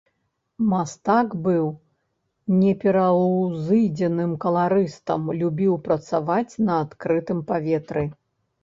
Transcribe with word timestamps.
Мастак 0.69 1.35
быў 1.47 1.65
непераўзыдзеным 2.61 4.31
каларыстам, 4.47 5.21
любіў 5.43 5.79
працаваць 5.91 6.53
на 6.69 6.73
адкрытым 6.87 7.39
паветры. 7.55 8.03